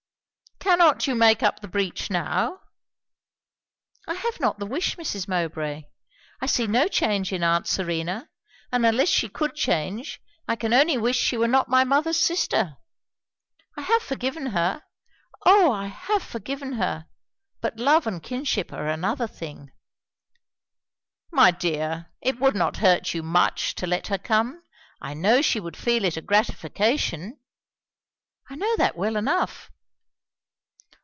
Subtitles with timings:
[0.59, 2.61] "Cannot you make up the breach now?"
[4.07, 5.27] "I have not the wish, Mrs.
[5.27, 5.85] Mowbray.
[6.39, 8.29] I see no change in aunt Serena;
[8.71, 12.77] and unless she could change, I can only wish she were not my mother's sister.
[13.75, 14.83] I have forgiven her;
[15.47, 17.07] O I have forgiven her!
[17.59, 19.71] but love and kinship are another thing."
[21.31, 24.61] "My dear, it would not hurt you, much, to let her come.
[25.01, 27.39] I know she would feel it a gratification."
[28.47, 29.71] "I know that well enough."